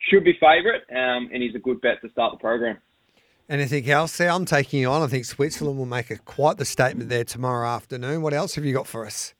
should 0.09 0.25
be 0.25 0.33
favourite, 0.35 0.83
um, 0.91 1.29
and 1.33 1.43
he's 1.43 1.55
a 1.55 1.59
good 1.59 1.81
bet 1.81 2.01
to 2.03 2.11
start 2.11 2.33
the 2.33 2.39
program. 2.39 2.79
Anything 3.49 3.91
else? 3.91 4.21
I'm 4.21 4.45
taking 4.45 4.81
you 4.81 4.89
on. 4.89 5.03
I 5.03 5.09
think 5.09 5.25
Switzerland 5.25 5.77
will 5.77 5.87
make 5.87 6.11
a, 6.11 6.19
quite 6.19 6.57
the 6.57 6.65
statement 6.65 7.11
there 7.11 7.25
tomorrow 7.25 7.69
afternoon. 7.69 8.23
What 8.23 8.33
else 8.33 8.55
have 8.55 8.65
you 8.65 8.73
got 8.73 8.87
for 8.87 9.05
us? 9.05 9.35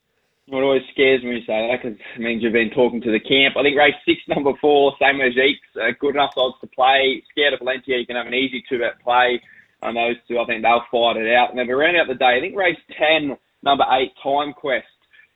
What 0.51 0.65
always 0.65 0.83
scares 0.91 1.23
me 1.23 1.39
to 1.39 1.47
say 1.47 1.71
that 1.71 1.79
because 1.79 1.95
it 1.95 2.21
means 2.21 2.43
you've 2.43 2.53
been 2.53 2.75
talking 2.75 3.01
to 3.03 3.13
the 3.13 3.23
camp. 3.23 3.55
I 3.57 3.63
think 3.63 3.79
race 3.79 3.95
six, 4.05 4.19
number 4.29 4.51
four, 4.61 4.93
same 4.99 5.21
as 5.21 5.39
Eeks, 5.39 5.71
uh, 5.79 5.95
good 6.01 6.17
enough 6.17 6.35
odds 6.37 6.59
to 6.61 6.67
play. 6.67 7.23
Scared 7.31 7.55
of 7.55 7.61
Alentia, 7.61 8.03
you 8.03 8.07
can 8.07 8.17
have 8.17 8.27
an 8.27 8.35
easy 8.35 8.61
two-bet 8.69 8.99
play 8.99 9.41
on 9.81 9.95
those 9.95 10.17
two. 10.27 10.41
I 10.41 10.47
think 10.47 10.63
they'll 10.63 10.83
fight 10.91 11.23
it 11.23 11.31
out. 11.31 11.51
And 11.51 11.59
they've 11.59 11.71
round 11.71 11.97
out 11.97 12.09
the 12.09 12.19
day. 12.19 12.35
I 12.37 12.41
think 12.41 12.59
race 12.59 12.83
10, 12.99 13.39
number 13.63 13.85
eight, 13.95 14.11
Time 14.25 14.53
Quest. 14.53 14.91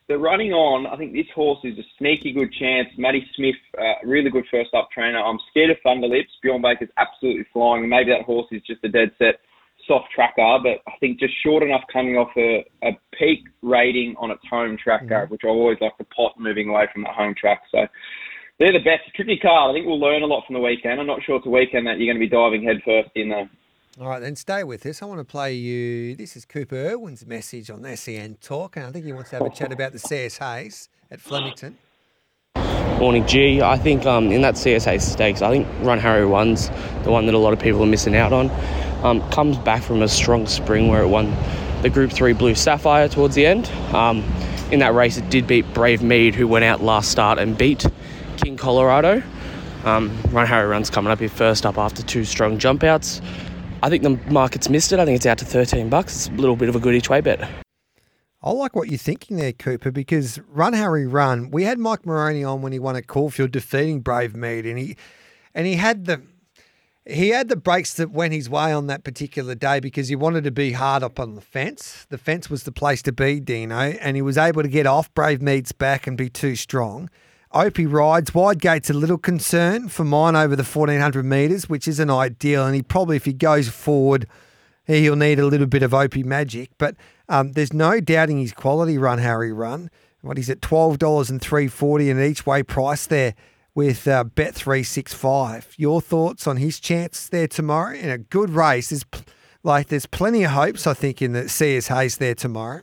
They're 0.08 0.18
running 0.18 0.50
on. 0.50 0.90
I 0.90 0.96
think 0.96 1.12
this 1.12 1.30
horse 1.32 1.62
is 1.62 1.78
a 1.78 1.86
sneaky 1.96 2.32
good 2.32 2.52
chance. 2.58 2.88
Matty 2.98 3.24
Smith, 3.36 3.54
uh, 3.78 4.02
really 4.04 4.30
good 4.30 4.44
first 4.50 4.74
up 4.74 4.90
trainer. 4.90 5.22
I'm 5.22 5.38
scared 5.50 5.70
of 5.70 5.76
Thunder 5.84 6.08
Lips. 6.08 6.34
Bjorn 6.42 6.60
Baker's 6.60 6.90
absolutely 6.98 7.46
flying. 7.52 7.88
Maybe 7.88 8.10
that 8.10 8.26
horse 8.26 8.48
is 8.50 8.62
just 8.66 8.82
a 8.82 8.88
dead 8.88 9.12
set 9.18 9.38
soft 9.86 10.06
tracker, 10.14 10.58
but 10.62 10.80
I 10.86 10.96
think 11.00 11.18
just 11.18 11.34
short 11.42 11.62
enough 11.62 11.82
coming 11.92 12.16
off 12.16 12.30
a, 12.36 12.64
a 12.82 12.98
peak 13.18 13.44
rating 13.62 14.14
on 14.18 14.30
its 14.30 14.42
home 14.48 14.76
tracker, 14.82 15.06
mm-hmm. 15.06 15.32
which 15.32 15.42
I 15.44 15.48
always 15.48 15.78
like 15.80 15.96
to 15.98 16.04
pot 16.04 16.32
moving 16.38 16.68
away 16.68 16.86
from 16.92 17.02
the 17.02 17.10
home 17.10 17.34
track. 17.38 17.62
So 17.70 17.86
they're 18.58 18.72
the 18.72 18.78
best. 18.78 19.02
Tricky 19.14 19.38
card. 19.38 19.70
I 19.70 19.74
think 19.74 19.86
we'll 19.86 20.00
learn 20.00 20.22
a 20.22 20.26
lot 20.26 20.44
from 20.46 20.54
the 20.54 20.60
weekend. 20.60 21.00
I'm 21.00 21.06
not 21.06 21.22
sure 21.24 21.36
it's 21.36 21.46
a 21.46 21.50
weekend 21.50 21.86
that 21.86 21.98
you're 21.98 22.12
going 22.12 22.20
to 22.20 22.26
be 22.26 22.28
diving 22.28 22.64
headfirst 22.64 23.10
in 23.14 23.30
though. 23.30 23.48
All 24.00 24.08
right, 24.08 24.20
then 24.20 24.34
stay 24.34 24.64
with 24.64 24.84
us. 24.86 25.02
I 25.02 25.06
want 25.06 25.20
to 25.20 25.24
play 25.24 25.54
you. 25.54 26.16
This 26.16 26.36
is 26.36 26.44
Cooper 26.44 26.74
Irwin's 26.74 27.24
message 27.24 27.70
on 27.70 27.84
SEN 27.96 28.38
Talk, 28.40 28.76
and 28.76 28.86
I 28.86 28.90
think 28.90 29.04
he 29.04 29.12
wants 29.12 29.30
to 29.30 29.36
have 29.36 29.46
a 29.46 29.50
chat 29.50 29.70
about 29.70 29.92
the 29.92 30.00
CS 30.00 30.38
Hayes 30.38 30.88
at 31.12 31.20
Flemington. 31.20 31.78
Morning, 32.98 33.24
G. 33.26 33.62
I 33.62 33.76
think 33.76 34.04
um, 34.04 34.32
in 34.32 34.42
that 34.42 34.58
CS 34.58 34.84
Hayes 34.86 35.04
stakes, 35.04 35.42
I 35.42 35.50
think 35.50 35.68
Run 35.82 36.00
Harry 36.00 36.26
Run's 36.26 36.70
the 37.04 37.10
one 37.12 37.26
that 37.26 37.34
a 37.34 37.38
lot 37.38 37.52
of 37.52 37.60
people 37.60 37.82
are 37.84 37.86
missing 37.86 38.16
out 38.16 38.32
on. 38.32 38.50
Um, 39.04 39.20
comes 39.30 39.58
back 39.58 39.82
from 39.82 40.02
a 40.02 40.08
strong 40.08 40.46
spring 40.46 40.88
where 40.88 41.02
it 41.02 41.08
won 41.08 41.36
the 41.82 41.90
Group 41.90 42.10
3 42.10 42.32
Blue 42.32 42.54
Sapphire 42.54 43.06
towards 43.06 43.34
the 43.34 43.44
end. 43.44 43.68
Um, 43.94 44.24
in 44.72 44.80
that 44.80 44.94
race, 44.94 45.18
it 45.18 45.28
did 45.28 45.46
beat 45.46 45.72
Brave 45.74 46.02
Mead, 46.02 46.34
who 46.34 46.48
went 46.48 46.64
out 46.64 46.82
last 46.82 47.10
start 47.10 47.38
and 47.38 47.56
beat 47.56 47.86
King 48.38 48.56
Colorado. 48.56 49.22
Um, 49.84 50.18
Run 50.30 50.46
Harry 50.46 50.66
Run's 50.66 50.88
coming 50.88 51.12
up 51.12 51.20
here 51.20 51.28
first 51.28 51.66
up 51.66 51.76
after 51.76 52.02
two 52.02 52.24
strong 52.24 52.58
jump 52.58 52.82
outs. 52.82 53.20
I 53.82 53.90
think 53.90 54.02
the 54.02 54.18
market's 54.32 54.70
missed 54.70 54.92
it. 54.92 54.98
I 54.98 55.04
think 55.04 55.16
it's 55.16 55.26
out 55.26 55.36
to 55.38 55.44
13 55.44 55.90
bucks. 55.90 56.14
It's 56.14 56.28
a 56.28 56.40
little 56.40 56.56
bit 56.56 56.70
of 56.70 56.74
a 56.74 56.80
good 56.80 56.94
each 56.94 57.10
way 57.10 57.20
bet. 57.20 57.46
I 58.42 58.50
like 58.50 58.74
what 58.74 58.88
you're 58.88 58.96
thinking 58.96 59.36
there, 59.36 59.52
Cooper, 59.52 59.90
because 59.90 60.38
Run 60.48 60.72
Harry 60.72 61.06
Run, 61.06 61.50
we 61.50 61.64
had 61.64 61.78
Mike 61.78 62.06
Moroney 62.06 62.42
on 62.42 62.62
when 62.62 62.72
he 62.72 62.78
won 62.78 62.96
at 62.96 63.06
Caulfield 63.06 63.50
defeating 63.50 64.00
Brave 64.00 64.34
Mead 64.34 64.64
and 64.64 64.78
he 64.78 64.96
and 65.54 65.66
he 65.66 65.74
had 65.74 66.06
the 66.06 66.22
he 67.06 67.30
had 67.30 67.48
the 67.48 67.56
brakes 67.56 67.94
that 67.94 68.10
went 68.10 68.32
his 68.32 68.48
way 68.48 68.72
on 68.72 68.86
that 68.86 69.04
particular 69.04 69.54
day 69.54 69.78
because 69.78 70.08
he 70.08 70.16
wanted 70.16 70.44
to 70.44 70.50
be 70.50 70.72
hard 70.72 71.02
up 71.02 71.20
on 71.20 71.34
the 71.34 71.40
fence. 71.42 72.06
The 72.08 72.16
fence 72.16 72.48
was 72.48 72.62
the 72.62 72.72
place 72.72 73.02
to 73.02 73.12
be, 73.12 73.40
Dino, 73.40 73.74
and 73.74 74.16
he 74.16 74.22
was 74.22 74.38
able 74.38 74.62
to 74.62 74.68
get 74.68 74.86
off 74.86 75.12
Brave 75.12 75.42
Mead's 75.42 75.72
back 75.72 76.06
and 76.06 76.16
be 76.16 76.30
too 76.30 76.56
strong. 76.56 77.10
Opie 77.52 77.86
rides. 77.86 78.34
Wide 78.34 78.58
gate's 78.58 78.90
a 78.90 78.94
little 78.94 79.18
concern 79.18 79.88
for 79.88 80.02
mine 80.02 80.34
over 80.34 80.56
the 80.56 80.64
1400 80.64 81.24
metres, 81.24 81.68
which 81.68 81.86
isn't 81.86 82.10
ideal. 82.10 82.66
And 82.66 82.74
he 82.74 82.82
probably, 82.82 83.16
if 83.16 83.26
he 83.26 83.32
goes 83.32 83.68
forward, 83.68 84.26
he'll 84.86 85.14
need 85.14 85.38
a 85.38 85.46
little 85.46 85.66
bit 85.66 85.82
of 85.82 85.94
Opie 85.94 86.24
magic. 86.24 86.70
But 86.78 86.96
um, 87.28 87.52
there's 87.52 87.72
no 87.72 88.00
doubting 88.00 88.38
his 88.38 88.52
quality 88.52 88.98
run, 88.98 89.18
Harry 89.18 89.52
Run. 89.52 89.90
What 90.22 90.38
he's 90.38 90.48
at 90.48 90.62
$12 90.62 91.30
and 91.30 91.40
340 91.40 92.10
and 92.10 92.20
each 92.20 92.46
way 92.46 92.62
price 92.62 93.06
there 93.06 93.34
with 93.74 94.06
uh, 94.06 94.24
Bet365. 94.24 95.74
Your 95.76 96.00
thoughts 96.00 96.46
on 96.46 96.58
his 96.58 96.78
chance 96.80 97.28
there 97.28 97.48
tomorrow 97.48 97.94
in 97.94 98.10
a 98.10 98.18
good 98.18 98.50
race? 98.50 98.90
There's 98.90 99.04
like 99.62 99.88
there's 99.88 100.06
plenty 100.06 100.44
of 100.44 100.52
hopes, 100.52 100.86
I 100.86 100.94
think, 100.94 101.22
in 101.22 101.32
the 101.32 101.48
CS 101.48 101.88
Hayes 101.88 102.18
there 102.18 102.34
tomorrow. 102.34 102.82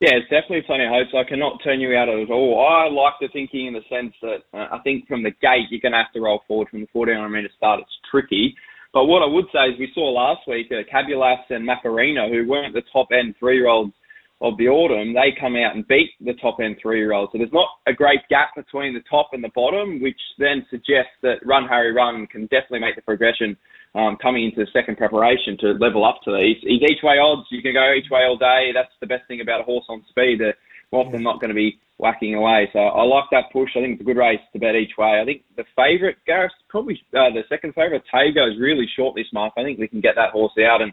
Yeah, 0.00 0.16
it's 0.16 0.28
definitely 0.28 0.62
plenty 0.66 0.84
of 0.84 0.90
hopes. 0.90 1.14
I 1.16 1.24
cannot 1.26 1.62
turn 1.62 1.80
you 1.80 1.96
out 1.96 2.08
at 2.08 2.30
all. 2.30 2.66
I 2.66 2.90
like 2.92 3.14
the 3.20 3.28
thinking 3.32 3.66
in 3.66 3.72
the 3.72 3.86
sense 3.88 4.12
that 4.20 4.42
uh, 4.52 4.68
I 4.72 4.78
think 4.82 5.06
from 5.06 5.22
the 5.22 5.30
gate 5.30 5.70
you're 5.70 5.80
going 5.80 5.92
to 5.92 5.98
have 5.98 6.12
to 6.12 6.20
roll 6.20 6.42
forward 6.46 6.68
from 6.68 6.80
the 6.80 6.88
1400 6.92 7.28
metre 7.30 7.48
start. 7.56 7.80
It's 7.80 7.90
tricky. 8.10 8.54
But 8.92 9.06
what 9.06 9.22
I 9.22 9.26
would 9.26 9.46
say 9.52 9.72
is 9.72 9.78
we 9.78 9.90
saw 9.94 10.10
last 10.10 10.46
week 10.46 10.66
uh, 10.70 10.82
Cabulas 10.92 11.42
and 11.48 11.64
Macarena, 11.64 12.28
who 12.28 12.46
weren't 12.46 12.74
the 12.74 12.82
top 12.92 13.08
end 13.12 13.34
three 13.38 13.56
year 13.56 13.68
olds 13.68 13.94
of 14.40 14.56
the 14.58 14.68
autumn, 14.68 15.14
they 15.14 15.32
come 15.38 15.56
out 15.56 15.74
and 15.74 15.86
beat 15.88 16.10
the 16.20 16.34
top 16.34 16.58
end 16.60 16.76
three 16.82 16.98
year 16.98 17.12
olds. 17.12 17.32
So 17.32 17.38
there's 17.38 17.52
not 17.52 17.68
a 17.86 17.92
great 17.92 18.20
gap 18.28 18.50
between 18.56 18.94
the 18.94 19.02
top 19.08 19.30
and 19.32 19.42
the 19.42 19.50
bottom, 19.54 20.02
which 20.02 20.20
then 20.38 20.66
suggests 20.70 21.14
that 21.22 21.44
Run 21.44 21.66
Harry 21.68 21.92
Run 21.92 22.26
can 22.26 22.42
definitely 22.46 22.80
make 22.80 22.96
the 22.96 23.02
progression 23.02 23.56
um, 23.94 24.16
coming 24.20 24.44
into 24.44 24.64
the 24.64 24.70
second 24.72 24.98
preparation 24.98 25.56
to 25.60 25.72
level 25.78 26.04
up 26.04 26.18
to 26.24 26.32
these. 26.36 26.56
He's 26.62 26.82
each 26.82 27.02
way 27.02 27.18
odds. 27.18 27.46
You 27.50 27.62
can 27.62 27.74
go 27.74 27.92
each 27.94 28.10
way 28.10 28.22
all 28.26 28.36
day. 28.36 28.70
That's 28.74 28.92
the 29.00 29.06
best 29.06 29.26
thing 29.28 29.40
about 29.40 29.60
a 29.60 29.64
horse 29.64 29.84
on 29.88 30.04
speed. 30.10 30.40
They're 30.40 30.56
often 30.90 31.22
not 31.22 31.40
going 31.40 31.50
to 31.50 31.54
be 31.54 31.78
whacking 31.98 32.34
away. 32.34 32.68
So 32.72 32.80
I 32.80 33.02
like 33.04 33.24
that 33.30 33.52
push. 33.52 33.70
I 33.76 33.80
think 33.80 33.94
it's 33.94 34.02
a 34.02 34.04
good 34.04 34.16
race 34.16 34.40
to 34.52 34.58
bet 34.58 34.74
each 34.74 34.98
way. 34.98 35.20
I 35.20 35.24
think 35.24 35.42
the 35.56 35.64
favourite, 35.76 36.16
Gareth's 36.26 36.54
probably 36.68 37.00
uh, 37.14 37.30
the 37.30 37.42
second 37.48 37.74
favourite, 37.74 38.02
Tago, 38.12 38.50
is 38.50 38.60
really 38.60 38.86
short 38.96 39.14
this 39.14 39.32
month. 39.32 39.54
I 39.56 39.62
think 39.62 39.78
we 39.78 39.88
can 39.88 40.00
get 40.00 40.16
that 40.16 40.30
horse 40.30 40.52
out. 40.58 40.82
And, 40.82 40.92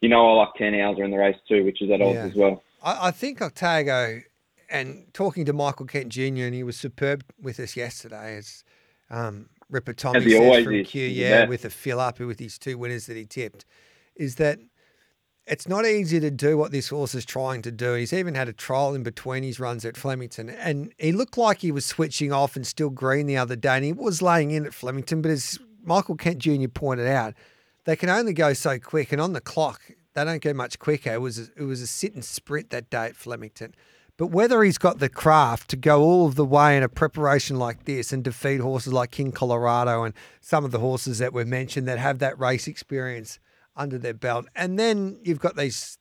you 0.00 0.08
know, 0.08 0.30
I 0.30 0.44
like 0.46 0.54
10 0.56 0.74
hours 0.74 0.98
in 1.02 1.10
the 1.10 1.18
race 1.18 1.36
too, 1.48 1.64
which 1.64 1.82
is 1.82 1.90
at 1.90 2.00
odds 2.00 2.18
Yeah. 2.22 2.26
as 2.26 2.34
well. 2.36 2.62
I, 2.82 3.08
I 3.08 3.10
think 3.10 3.38
Octago, 3.40 4.22
and 4.70 5.06
talking 5.12 5.44
to 5.46 5.52
Michael 5.52 5.86
Kent 5.86 6.10
Jr., 6.10 6.22
and 6.22 6.54
he 6.54 6.62
was 6.62 6.76
superb 6.76 7.24
with 7.40 7.58
us 7.60 7.76
yesterday, 7.76 8.36
as 8.36 8.64
um, 9.10 9.48
Ripper 9.70 9.92
Tommy 9.92 10.18
As 10.18 10.24
he 10.24 10.30
says 10.32 10.40
always 10.40 10.64
from 10.64 10.74
is. 10.74 10.88
Q, 10.88 11.06
yeah, 11.06 11.44
the 11.44 11.48
with 11.48 11.64
a 11.64 11.70
fill 11.70 12.00
up 12.00 12.20
with 12.20 12.38
his 12.38 12.58
two 12.58 12.78
winners 12.78 13.06
that 13.06 13.16
he 13.16 13.24
tipped, 13.24 13.64
is 14.14 14.36
that 14.36 14.58
it's 15.46 15.66
not 15.66 15.86
easy 15.86 16.20
to 16.20 16.30
do 16.30 16.58
what 16.58 16.72
this 16.72 16.88
horse 16.88 17.14
is 17.14 17.24
trying 17.24 17.62
to 17.62 17.72
do. 17.72 17.94
He's 17.94 18.12
even 18.12 18.34
had 18.34 18.48
a 18.48 18.52
trial 18.52 18.94
in 18.94 19.02
between 19.02 19.42
his 19.42 19.58
runs 19.58 19.84
at 19.84 19.96
Flemington, 19.96 20.50
and 20.50 20.92
he 20.98 21.12
looked 21.12 21.38
like 21.38 21.58
he 21.58 21.72
was 21.72 21.86
switching 21.86 22.32
off 22.32 22.54
and 22.54 22.66
still 22.66 22.90
green 22.90 23.26
the 23.26 23.38
other 23.38 23.56
day, 23.56 23.76
and 23.76 23.84
he 23.84 23.92
was 23.92 24.20
laying 24.20 24.50
in 24.50 24.66
at 24.66 24.74
Flemington. 24.74 25.22
But 25.22 25.30
as 25.30 25.58
Michael 25.82 26.16
Kent 26.16 26.38
Jr. 26.38 26.68
pointed 26.68 27.06
out, 27.06 27.34
they 27.84 27.96
can 27.96 28.10
only 28.10 28.34
go 28.34 28.52
so 28.52 28.78
quick, 28.78 29.12
and 29.12 29.20
on 29.20 29.32
the 29.32 29.40
clock, 29.40 29.80
they 30.18 30.24
don't 30.24 30.42
go 30.42 30.52
much 30.52 30.78
quicker. 30.78 31.12
It 31.12 31.20
was 31.20 31.38
a, 31.38 31.42
it 31.56 31.64
was 31.64 31.80
a 31.80 31.86
sit 31.86 32.14
and 32.14 32.24
sprint 32.24 32.70
that 32.70 32.90
day 32.90 33.06
at 33.06 33.16
Flemington. 33.16 33.74
But 34.16 34.32
whether 34.32 34.64
he's 34.64 34.78
got 34.78 34.98
the 34.98 35.08
craft 35.08 35.70
to 35.70 35.76
go 35.76 36.02
all 36.02 36.26
of 36.26 36.34
the 36.34 36.44
way 36.44 36.76
in 36.76 36.82
a 36.82 36.88
preparation 36.88 37.56
like 37.56 37.84
this 37.84 38.12
and 38.12 38.24
defeat 38.24 38.60
horses 38.60 38.92
like 38.92 39.12
King 39.12 39.30
Colorado 39.30 40.02
and 40.02 40.12
some 40.40 40.64
of 40.64 40.72
the 40.72 40.80
horses 40.80 41.18
that 41.18 41.32
were 41.32 41.44
mentioned 41.44 41.86
that 41.86 41.98
have 41.98 42.18
that 42.18 42.38
race 42.38 42.66
experience 42.66 43.38
under 43.76 43.96
their 43.96 44.14
belt, 44.14 44.46
and 44.56 44.76
then 44.76 45.20
you've 45.22 45.38
got 45.38 45.56
these 45.56 45.98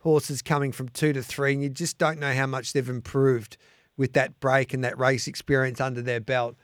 horses 0.00 0.42
coming 0.42 0.72
from 0.72 0.88
two 0.88 1.12
to 1.12 1.22
three, 1.22 1.52
and 1.52 1.62
you 1.62 1.68
just 1.68 1.96
don't 1.96 2.18
know 2.18 2.34
how 2.34 2.46
much 2.46 2.72
they've 2.72 2.88
improved 2.88 3.56
with 3.96 4.12
that 4.14 4.40
break 4.40 4.74
and 4.74 4.82
that 4.82 4.98
race 4.98 5.28
experience 5.28 5.80
under 5.80 6.02
their 6.02 6.20
belt 6.20 6.56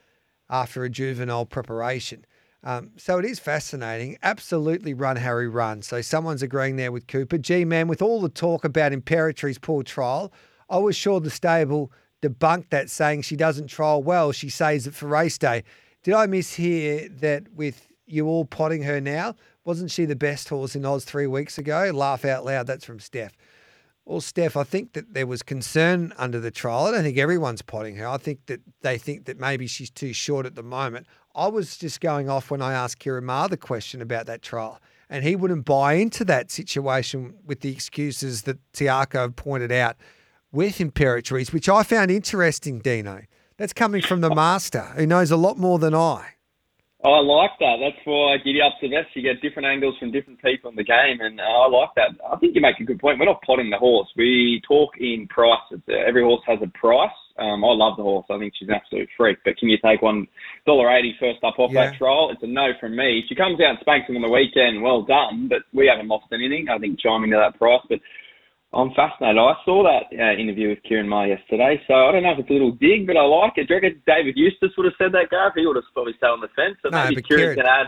after 0.51 0.85
a 0.85 0.91
juvenile 0.91 1.47
preparation. 1.47 2.25
Um, 2.65 2.93
so 2.97 3.19
it 3.19 3.27
is 3.27 3.39
fascinating. 3.39 4.17
Absolutely 4.23 4.95
run, 4.95 5.17
Harry, 5.17 5.49
run. 5.49 5.83
So 5.83 6.01
someone's 6.01 6.43
agreeing 6.43 6.77
there 6.77 6.91
with 6.91 7.07
Cooper. 7.07 7.37
Gee, 7.37 7.67
man, 7.67 7.89
with 7.89 8.01
all 8.01 8.23
the 8.23 8.31
talk 8.31 8.65
about 8.65 8.93
Imperatriz's 8.93 9.59
poor 9.59 9.83
trial, 9.83 10.33
I 10.71 10.79
was 10.79 10.97
sure 10.97 11.21
the 11.21 11.31
stable 11.31 11.93
debunked 12.23 12.71
that, 12.71 12.89
saying 12.89 13.23
she 13.23 13.37
doesn't 13.37 13.67
trial 13.67 14.03
well. 14.03 14.33
She 14.33 14.49
saves 14.49 14.87
it 14.87 14.95
for 14.95 15.07
race 15.07 15.37
day. 15.37 15.63
Did 16.03 16.15
I 16.15 16.27
mishear 16.27 17.21
that 17.21 17.53
with 17.53 17.87
you 18.07 18.27
all 18.27 18.47
potting 18.47 18.83
her 18.85 18.99
now? 18.99 19.35
Wasn't 19.67 19.91
she 19.91 20.07
the 20.07 20.17
best 20.17 20.49
horse 20.49 20.75
in 20.75 20.87
Oz 20.87 21.05
three 21.05 21.27
weeks 21.27 21.59
ago? 21.59 21.91
Laugh 21.95 22.25
out 22.25 22.47
loud. 22.47 22.67
That's 22.67 22.85
from 22.85 22.99
Steph. 22.99 23.37
Well, 24.07 24.21
Steph, 24.21 24.57
I 24.57 24.65
think 24.65 24.93
that 24.93 25.15
there 25.15 25.27
was 25.27 25.43
concern 25.43 26.13
under 26.19 26.39
the 26.39 26.51
trial. 26.51 26.85
I 26.85 26.91
don't 26.91 27.03
think 27.03 27.17
everyone's 27.17 27.63
potting 27.63 27.97
her. 27.97 28.07
I 28.07 28.19
think 28.19 28.45
that 28.47 28.61
they 28.83 28.99
think 28.99 29.25
that 29.25 29.41
maybe 29.41 29.67
she's 29.67 29.91
too 29.91 30.13
short 30.13 30.45
at 30.45 30.55
the 30.55 30.63
moment. 30.63 31.07
I 31.35 31.49
was 31.49 31.77
just 31.77 32.01
going 32.01 32.29
off 32.29 32.51
when 32.51 32.63
I 32.63 32.75
asked 32.75 33.01
Ciaron 33.03 33.25
Maher 33.25 33.49
the 33.49 33.57
question 33.57 34.01
about 34.01 34.27
that 34.27 34.41
trial, 34.41 34.81
and 35.11 35.25
he 35.25 35.35
wouldn't 35.35 35.65
buy 35.65 35.95
into 35.95 36.25
that 36.27 36.53
situation 36.53 37.35
with 37.45 37.61
the 37.61 37.73
excuses 37.73 38.43
that 38.43 38.59
Tiako 38.73 39.35
pointed 39.35 39.73
out 39.73 39.97
with 40.53 40.79
Imperatriz, 40.79 41.53
which 41.53 41.69
I 41.69 41.83
found 41.83 42.13
interesting, 42.13 42.79
Dino. 42.79 43.23
That's 43.57 43.73
coming 43.73 44.03
from 44.03 44.21
the 44.21 44.35
master 44.35 44.83
who 44.97 45.07
knows 45.07 45.33
a 45.33 45.37
lot 45.37 45.59
more 45.59 45.79
than 45.79 45.95
I. 45.95 46.35
I 47.05 47.21
like 47.21 47.51
that. 47.61 47.77
That's 47.81 48.01
why 48.07 48.37
Giddy 48.39 48.63
Up's 48.63 48.77
the 48.81 48.89
best. 48.89 49.15
You 49.15 49.23
get 49.23 49.43
different 49.43 49.67
angles 49.67 49.97
from 49.99 50.11
different 50.11 50.41
people 50.41 50.71
in 50.71 50.77
the 50.77 50.85
game, 50.85 51.21
and 51.21 51.39
uh, 51.39 51.45
I 51.45 51.69
like 51.69 51.91
that. 51.97 52.11
I 52.33 52.37
think 52.37 52.55
you 52.55 52.63
make 52.63 52.81
a 52.81 52.85
good 52.85 52.99
point. 52.99 53.19
We're 53.19 53.27
not 53.27 53.43
potting 53.43 53.69
the 53.69 53.77
horse. 53.77 54.09
We 54.17 54.63
talk 54.67 54.93
in 54.99 55.27
price. 55.29 55.61
It's, 55.71 55.83
uh, 55.87 55.93
every 55.93 56.23
horse 56.23 56.41
has 56.47 56.61
a 56.63 56.79
price. 56.79 57.11
Um, 57.37 57.65
I 57.65 57.73
love 57.75 57.97
the 57.97 58.03
horse. 58.05 58.27
I 58.31 58.39
think 58.39 58.53
she's 58.57 58.69
an 58.69 58.75
absolute 58.75 59.09
freak. 59.17 59.39
But 59.45 59.57
can 59.59 59.69
you 59.69 59.79
take 59.85 60.03
one 60.03 60.27
dollar 60.67 60.91
eighty 60.95 61.15
first 61.19 61.43
up 61.43 61.59
off 61.59 61.73
Yeah. 61.73 61.91
that 61.91 61.99
trial? 61.99 62.31
It's 62.31 62.43
a 62.43 62.47
no 62.47 62.71
from 62.79 62.95
me. 62.95 63.25
She 63.29 63.35
comes 63.35 63.61
out 63.61 63.71
and 63.75 63.79
spanks 63.81 64.09
him 64.09 64.17
on 64.17 64.23
the 64.23 64.29
weekend. 64.31 64.83
Well 64.83 65.03
done. 65.03 65.49
But 65.49 65.63
we 65.73 65.87
haven't 65.89 66.07
lost 66.09 66.27
anything. 66.33 66.69
I 66.69 66.79
think 66.79 67.01
chiming 67.01 67.31
to 67.33 67.37
that 67.37 67.59
price. 67.59 67.83
But 67.89 67.99
I'm 68.73 68.91
fascinated. 68.95 69.39
I 69.39 69.55
saw 69.65 69.83
that 69.83 70.11
uh, 70.15 70.35
interview 70.39 70.69
with 70.71 70.83
Ciaron 70.87 71.07
Maher 71.09 71.29
yesterday, 71.29 71.81
so 71.87 71.95
I 71.95 72.11
don't 72.13 72.23
know 72.25 72.33
if 72.33 72.39
it's 72.41 72.51
a 72.51 72.53
little 72.55 72.73
dig, 72.73 73.07
but 73.07 73.17
I 73.17 73.23
like 73.23 73.53
it. 73.57 73.69
Do 73.69 73.75
you 73.75 73.81
reckon 73.81 74.03
David 74.07 74.35
Eustace 74.37 74.71
would 74.77 74.87
have 74.87 74.99
said 74.99 75.13
that, 75.13 75.31
Gareth? 75.31 75.55
He 75.55 75.67
would 75.67 75.77
have 75.77 75.85
probably 75.95 76.15
sat 76.19 76.31
on 76.31 76.41
the 76.41 76.49
fence. 76.59 76.75
So 76.83 76.89
No, 76.91 77.05
maybe 77.05 77.17
but 77.17 77.25
Ciaron 77.25 77.39
Ciaron- 77.39 77.55
can 77.55 77.67
add. 77.67 77.87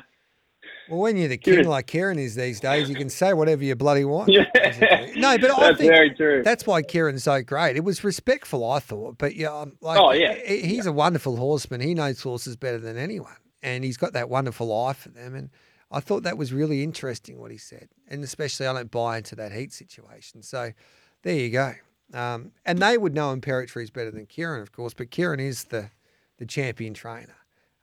Well, 0.89 1.01
when 1.01 1.17
you're 1.17 1.29
the 1.29 1.37
king 1.37 1.55
Ciaron- 1.55 1.67
like 1.67 1.87
Ciaron 1.89 2.19
is 2.19 2.35
these 2.35 2.61
days, 2.61 2.89
you 2.89 2.95
can 2.95 3.09
say 3.09 3.33
whatever 3.33 3.65
you 3.65 3.75
bloody 3.75 4.05
want. 4.05 4.31
Yeah. 4.31 4.45
basically. 4.55 5.21
No, 5.21 5.37
but 5.39 5.51
I 5.51 5.73
That's 5.73 5.79
think. 5.79 6.45
That's 6.45 6.67
why 6.67 6.83
Ciaron's 6.83 7.25
so 7.25 7.43
great. 7.43 7.77
It 7.77 7.85
was 7.85 8.05
respectful, 8.05 8.69
I 8.71 8.79
thought. 8.81 9.19
But 9.19 9.35
yeah, 9.37 9.53
um, 9.53 9.77
like, 9.81 9.99
Oh, 9.99 10.13
yeah. 10.13 10.35
he- 10.35 10.63
he's 10.63 10.87
a 10.87 10.93
wonderful 10.93 11.37
horseman. 11.37 11.81
He 11.81 11.95
knows 11.95 12.21
horses 12.23 12.57
better 12.57 12.79
than 12.79 12.97
anyone, 12.97 13.37
and 13.63 13.83
he's 13.85 13.97
got 13.97 14.13
that 14.13 14.29
wonderful 14.29 14.73
eye 14.77 14.93
for 14.93 15.09
them. 15.09 15.35
And 15.35 15.51
I 15.91 16.01
thought 16.01 16.23
that 16.25 16.37
was 16.37 16.53
really 16.53 16.83
interesting 16.83 17.39
what 17.41 17.51
he 17.51 17.59
said, 17.59 17.89
and 18.09 18.23
especially 18.25 18.67
I 18.67 18.73
don't 18.73 18.91
buy 18.91 19.19
into 19.19 19.35
that 19.37 19.53
heat 19.53 19.73
situation. 19.73 20.43
So 20.43 20.73
there 21.23 21.35
you 21.37 21.51
go. 21.51 21.73
Um, 22.15 22.53
and 22.65 22.79
they 22.79 22.97
would 22.99 23.15
know 23.15 23.35
Imperatriz 23.35 23.93
better 23.93 24.11
than 24.13 24.27
Ciaron, 24.27 24.63
of 24.63 24.71
course. 24.73 24.95
But 24.95 25.11
Ciaron 25.11 25.41
is 25.41 25.65
the 25.65 25.91
the 26.39 26.47
champion 26.47 26.93
trainer. 26.95 27.35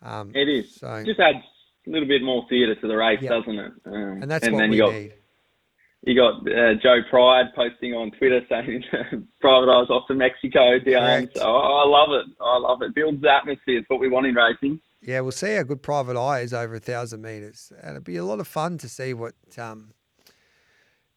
Um, 0.01 0.31
It 0.35 0.47
is. 0.47 0.75
So 0.75 1.03
Just 1.03 1.19
adds 1.19 1.39
a 1.87 1.89
little 1.89 2.07
bit 2.07 2.21
more 2.23 2.45
theatre 2.49 2.75
to 2.75 2.87
the 2.87 2.95
race, 2.95 3.19
Yeah. 3.21 3.29
doesn't 3.29 3.57
it? 3.59 3.71
Um, 3.85 4.21
and 4.23 4.31
that's 4.31 4.45
and 4.45 4.53
what 4.53 4.59
then 4.61 4.69
we 4.69 4.77
you 4.77 4.83
got 4.83 4.93
need. 4.93 5.13
you 6.05 6.15
got 6.15 6.33
uh, 6.51 6.73
Joe 6.81 6.99
Pride 7.09 7.45
posting 7.55 7.93
on 7.93 8.11
Twitter 8.11 8.41
saying 8.49 8.83
private 9.41 9.69
eyes 9.71 9.89
off 9.89 10.07
to 10.07 10.13
Mexico 10.15 10.79
down. 10.79 11.29
So 11.35 11.41
I 11.55 11.85
love 11.85 12.09
it. 12.11 12.25
I 12.41 12.57
love 12.57 12.81
it. 12.81 12.93
Builds 12.95 13.23
atmosphere. 13.25 13.79
It's 13.79 13.89
what 13.89 13.99
we 13.99 14.09
want 14.09 14.25
in 14.27 14.35
racing. 14.35 14.79
Yeah, 15.01 15.19
we'll 15.19 15.33
see 15.33 15.55
how 15.55 15.63
good 15.63 15.81
Private 15.83 16.17
Eye 16.17 16.39
is 16.41 16.53
over 16.53 16.75
a 16.75 16.79
thousand 16.79 17.21
meters, 17.21 17.73
and 17.81 17.97
it'll 17.97 18.03
be 18.03 18.15
a 18.15 18.23
lot 18.23 18.39
of 18.39 18.47
fun 18.47 18.77
to 18.77 18.87
see 18.87 19.13
what 19.13 19.33
um, 19.57 19.91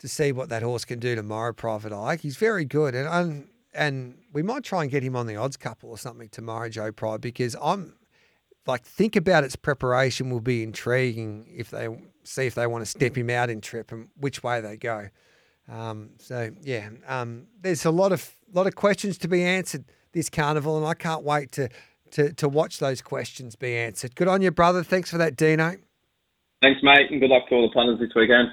to 0.00 0.08
see 0.08 0.32
what 0.32 0.48
that 0.48 0.62
horse 0.62 0.84
can 0.84 0.98
do 0.98 1.14
tomorrow. 1.14 1.52
Private 1.52 1.92
Eye, 1.92 2.16
he's 2.16 2.36
very 2.36 2.64
good, 2.64 2.96
and 2.96 3.08
and, 3.08 3.48
and 3.72 4.18
we 4.32 4.42
might 4.42 4.64
try 4.64 4.82
and 4.82 4.90
get 4.90 5.04
him 5.04 5.14
on 5.14 5.28
the 5.28 5.36
odds 5.36 5.56
couple 5.56 5.88
or 5.90 5.98
something 5.98 6.28
tomorrow, 6.28 6.68
Joe 6.68 6.90
Pride, 6.90 7.20
because 7.20 7.54
I'm 7.62 7.94
like 8.66 8.84
think 8.84 9.16
about 9.16 9.44
its 9.44 9.56
preparation 9.56 10.30
will 10.30 10.40
be 10.40 10.62
intriguing 10.62 11.46
if 11.54 11.70
they 11.70 11.88
see 12.24 12.46
if 12.46 12.54
they 12.54 12.66
want 12.66 12.82
to 12.82 12.90
step 12.90 13.16
him 13.16 13.30
out 13.30 13.50
in 13.50 13.60
trip 13.60 13.92
and 13.92 14.08
which 14.16 14.42
way 14.42 14.60
they 14.60 14.76
go. 14.76 15.08
Um, 15.68 16.10
so 16.18 16.50
yeah, 16.62 16.90
um, 17.06 17.46
there's 17.60 17.84
a 17.84 17.90
lot 17.90 18.12
of 18.12 18.34
lot 18.52 18.66
of 18.66 18.74
questions 18.74 19.18
to 19.18 19.28
be 19.28 19.42
answered 19.42 19.84
this 20.12 20.30
carnival, 20.30 20.76
and 20.76 20.86
I 20.86 20.94
can't 20.94 21.24
wait 21.24 21.52
to 21.52 21.68
to 22.12 22.32
to 22.34 22.48
watch 22.48 22.78
those 22.78 23.02
questions 23.02 23.56
be 23.56 23.76
answered. 23.76 24.14
Good 24.14 24.28
on 24.28 24.42
you, 24.42 24.50
brother. 24.50 24.82
Thanks 24.82 25.10
for 25.10 25.18
that, 25.18 25.36
Dino. 25.36 25.76
Thanks, 26.62 26.80
mate, 26.82 27.10
and 27.10 27.20
good 27.20 27.30
luck 27.30 27.48
to 27.48 27.54
all 27.54 27.68
the 27.68 27.72
punters 27.72 27.98
this 28.00 28.14
weekend. 28.14 28.48